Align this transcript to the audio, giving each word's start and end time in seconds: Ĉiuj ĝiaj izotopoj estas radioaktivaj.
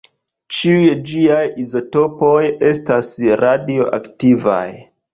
Ĉiuj 0.59 0.87
ĝiaj 1.11 1.43
izotopoj 1.65 2.33
estas 2.73 3.13
radioaktivaj. 3.45 4.69